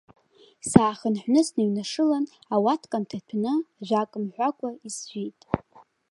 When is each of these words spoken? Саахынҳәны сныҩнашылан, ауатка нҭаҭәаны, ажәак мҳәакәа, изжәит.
Саахынҳәны 0.69 1.41
сныҩнашылан, 1.47 2.25
ауатка 2.53 2.97
нҭаҭәаны, 3.01 3.53
ажәак 3.79 4.11
мҳәакәа, 4.23 4.69
изжәит. 4.87 5.39